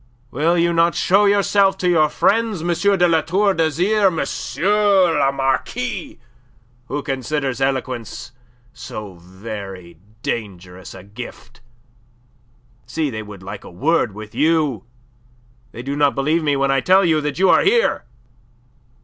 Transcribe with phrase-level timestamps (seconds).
[0.31, 2.69] Will you not show yourself to your friends, M.
[2.97, 6.19] de La Tour d'Azyr, Monsieur le Marquis
[6.87, 8.31] who considers eloquence
[8.73, 11.61] so very dangerous a gift?
[12.87, 14.85] See, they would like a word with you;
[15.71, 18.05] they do not believe me when I tell them that you are here."